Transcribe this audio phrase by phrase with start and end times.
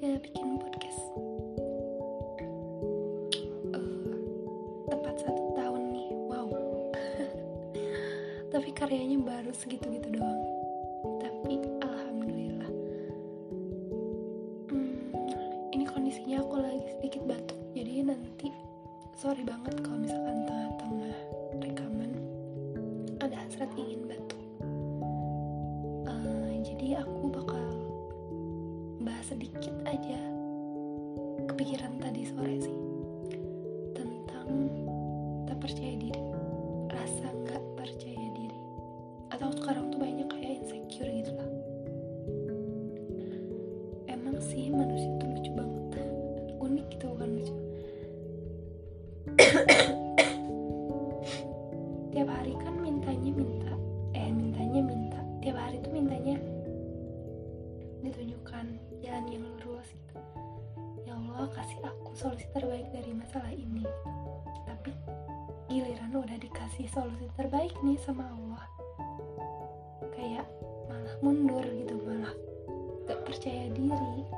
[0.00, 1.02] gak bikin podcast.
[3.68, 4.16] Eh,
[4.88, 6.48] tepat satu tahun nih wow.
[8.56, 10.40] Tapi karyanya baru segitu-gitu doang.
[11.20, 12.72] Tapi alhamdulillah.
[14.72, 15.12] Hmm,
[15.76, 18.48] ini kondisinya aku lagi sedikit batuk jadi nanti
[19.20, 21.16] sorry banget kalau misalkan tengah-tengah
[21.60, 22.10] rekaman
[23.20, 24.40] ada hasrat ingin batuk.
[26.08, 27.28] Uh, jadi aku
[29.30, 30.18] sedikit aja
[31.46, 32.78] kepikiran tadi sore sih.
[33.94, 34.48] Tentang
[35.46, 36.22] tak percaya diri
[36.90, 38.58] rasa nggak percaya diri.
[39.30, 41.49] Atau sekarang tuh banyak kayak insecure gitu lah
[62.20, 63.80] solusi terbaik dari masalah ini.
[64.68, 64.92] Tapi
[65.72, 68.64] giliran udah dikasih solusi terbaik nih sama Allah.
[70.12, 70.44] Kayak
[70.84, 72.36] malah mundur gitu malah
[73.08, 74.28] gak percaya diri.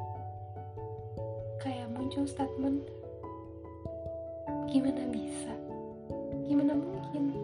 [1.58, 2.86] Kayak muncul statement
[4.70, 5.50] gimana bisa?
[6.46, 7.34] Gimana mungkin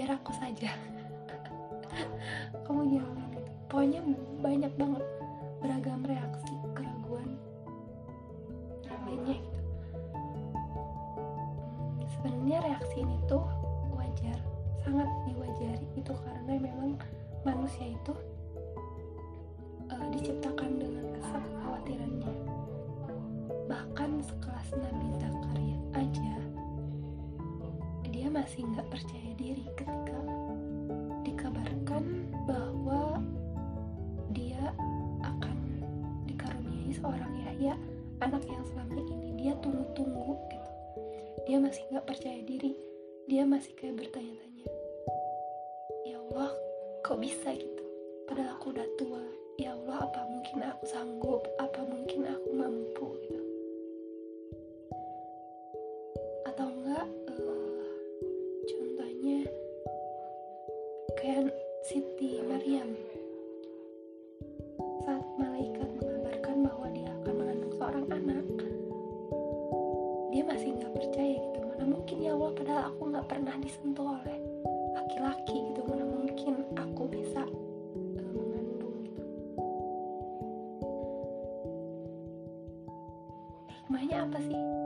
[0.00, 0.72] biar aku saja.
[2.64, 3.28] Kamu jangan
[3.68, 4.00] pokoknya
[4.40, 5.04] banyak banget
[5.60, 7.36] beragam reaksi keraguan.
[9.04, 9.60] Lainnya gitu
[12.16, 13.44] sebenarnya reaksi ini tuh
[13.92, 14.40] wajar
[14.80, 16.96] sangat diwajari itu karena memang
[17.44, 18.16] manusia itu
[19.92, 22.32] uh, diciptakan dengan rasa kekhawatirannya.
[23.68, 26.32] Bahkan sekelas Nabi Zakaria aja
[28.20, 30.20] dia masih nggak percaya diri ketika
[31.24, 33.16] dikabarkan bahwa
[34.36, 34.60] dia
[35.24, 35.56] akan
[36.28, 37.80] dikaruniai seorang Yahya
[38.20, 40.70] anak yang selama ini dia tunggu-tunggu gitu.
[41.48, 42.76] Dia masih nggak percaya diri.
[43.24, 44.68] Dia masih kayak bertanya-tanya
[46.04, 46.52] ya Allah
[47.00, 47.84] kok bisa gitu?
[48.28, 49.24] Padahal aku udah tua.
[49.56, 51.29] Ya Allah apa mungkin aku sanggup
[68.00, 68.48] seorang anak.
[70.32, 71.58] Dia masih nggak percaya gitu.
[71.68, 74.38] Mana mungkin ya Allah padahal aku nggak pernah disentuh oleh
[74.96, 75.80] laki-laki gitu.
[75.84, 77.44] Mana mungkin aku bisa
[78.16, 79.22] eh, mengandung gitu.
[83.68, 84.79] Hikmahnya apa sih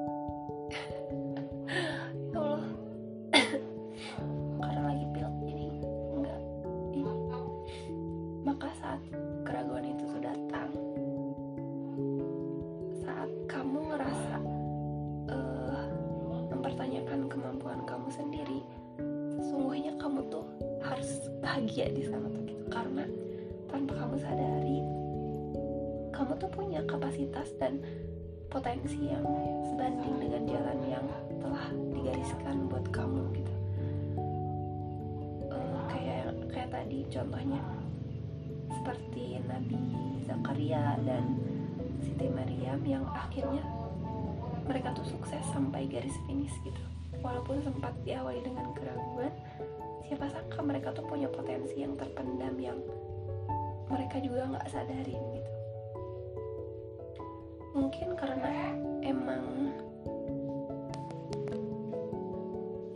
[21.54, 22.66] bahagia di sana tuh gitu.
[22.66, 23.06] Karena
[23.70, 24.82] tanpa kamu sadari
[26.10, 27.78] kamu tuh punya kapasitas dan
[28.50, 29.22] potensi yang
[29.70, 31.06] sebanding dengan jalan yang
[31.38, 33.54] telah digariskan buat kamu gitu.
[35.54, 37.62] Eh, kayak kayak tadi contohnya
[38.74, 39.78] seperti Nabi
[40.26, 41.38] Zakaria dan
[42.02, 43.62] Siti Maryam yang akhirnya
[44.66, 46.93] mereka tuh sukses sampai garis finish gitu
[47.24, 49.32] walaupun sempat diawali dengan keraguan
[50.04, 52.76] siapa sangka mereka tuh punya potensi yang terpendam yang
[53.88, 55.52] mereka juga nggak sadarin gitu.
[57.74, 58.52] Mungkin karena
[59.00, 59.72] emang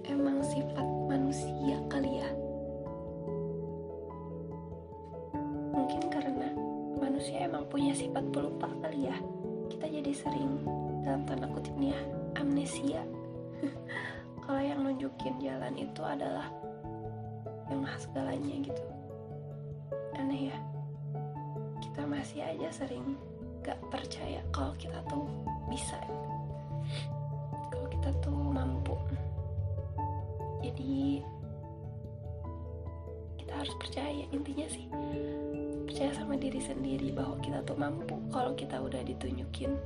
[0.04, 2.28] emang sifat manusia kali ya.
[5.72, 6.48] Mungkin karena
[7.00, 9.16] manusia emang punya sifat pelupa kali ya.
[9.72, 10.60] Kita jadi sering
[11.08, 12.00] dalam tanda kutip nih ya
[12.36, 13.00] amnesia
[14.48, 16.48] kalau yang nunjukin jalan itu adalah
[17.68, 18.84] yang segalanya gitu.
[20.16, 20.56] Aneh ya.
[21.84, 23.12] Kita masih aja sering
[23.60, 25.28] gak percaya kalau kita tuh
[25.68, 26.00] bisa.
[27.68, 28.96] Kalau kita tuh mampu.
[30.64, 31.20] Jadi
[33.36, 34.88] kita harus percaya intinya sih.
[35.84, 38.16] Percaya sama diri sendiri bahwa kita tuh mampu.
[38.32, 39.76] Kalau kita udah ditunjukin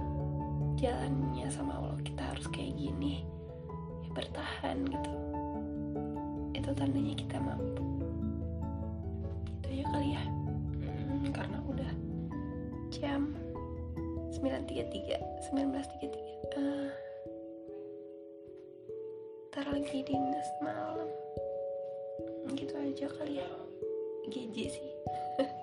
[0.79, 3.27] jalannya sama Allah kita harus kayak gini
[4.13, 5.13] bertahan gitu.
[6.53, 7.85] Itu tandanya kita mampu.
[9.61, 10.25] Itu ya kali ya.
[10.85, 11.93] Hmm, karena udah
[12.93, 13.33] jam
[14.37, 16.91] 9.33 19.33 uh,
[19.53, 21.09] ntar lagi dinas malam.
[22.53, 23.49] Gitu aja kali ya.
[24.29, 24.91] GG sih.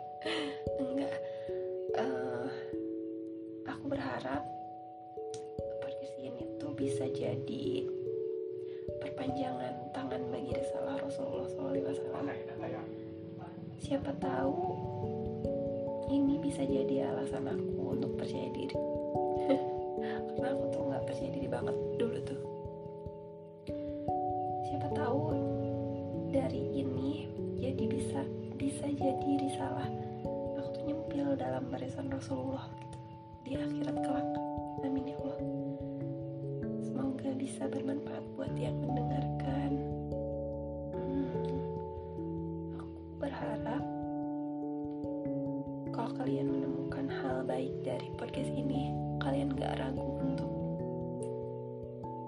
[0.82, 1.16] Enggak.
[1.98, 2.50] Uh,
[3.66, 4.46] aku berharap
[5.82, 7.99] podcast ini tuh bisa jadi
[9.00, 11.80] perpanjangan tangan bagi risalah Rasulullah SAW
[13.80, 14.76] siapa tahu
[16.12, 18.76] ini bisa jadi alasan aku untuk percaya diri.
[20.36, 22.42] Karena aku tuh nggak percaya diri banget dulu tuh.
[24.70, 25.22] Siapa tahu
[26.30, 28.22] dari ini jadi bisa
[28.60, 29.90] bisa jadi risalah
[30.60, 32.98] aku tuh nyempil dalam barisan Rasulullah gitu
[33.48, 34.30] di akhirat kelak.
[34.86, 35.69] Amin ya Allah
[37.30, 39.72] semoga bisa bermanfaat buat yang mendengarkan.
[40.98, 41.62] Hmm,
[42.74, 43.84] aku berharap
[45.94, 48.90] kalau kalian menemukan hal baik dari podcast ini
[49.22, 50.50] kalian gak ragu untuk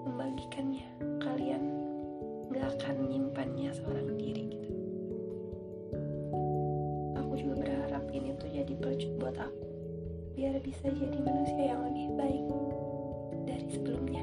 [0.06, 0.86] membagikannya.
[1.18, 1.62] Kalian
[2.54, 4.70] gak akan menyimpannya seorang diri gitu.
[7.18, 9.66] Aku juga berharap ini tuh jadi pelucut buat aku
[10.38, 12.46] biar bisa jadi manusia yang lebih baik
[13.50, 14.22] dari sebelumnya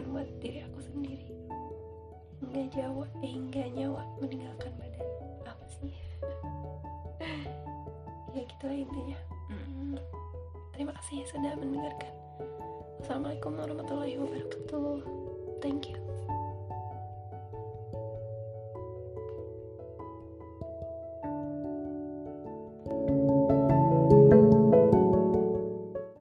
[0.00, 1.28] harapkan buat diri aku sendiri.
[2.40, 5.06] Hingga jawa eh, hingga nyawa meninggalkan badan.
[5.44, 5.92] Apa sih?
[8.30, 9.18] Ya gitulah intinya.
[9.50, 9.98] Hmm.
[10.70, 12.14] terima kasih sudah mendengarkan.
[13.02, 15.02] Assalamualaikum warahmatullahi wabarakatuh.
[15.58, 15.98] Thank you